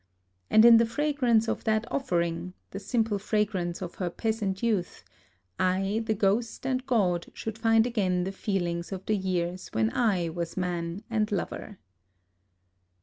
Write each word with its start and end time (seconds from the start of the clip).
And 0.49 0.65
in 0.65 0.77
the 0.77 0.85
fragrance 0.87 1.47
of 1.47 1.63
that 1.65 1.85
offering,— 1.91 2.53
the 2.71 2.79
simple 2.79 3.19
fra 3.19 3.45
grance 3.45 3.83
of 3.83 3.93
her 4.01 4.09
peasant 4.09 4.63
youth,— 4.63 5.03
I, 5.59 6.01
the 6.03 6.15
ghost 6.15 6.65
and 6.65 6.83
god, 6.87 7.27
should 7.35 7.55
find 7.59 7.85
again 7.85 8.23
the 8.23 8.31
feelings 8.31 8.91
of 8.91 9.05
the 9.05 9.15
years 9.15 9.67
when 9.73 9.91
I 9.93 10.29
was 10.29 10.57
man 10.57 11.03
and 11.11 11.31
lover. 11.31 11.77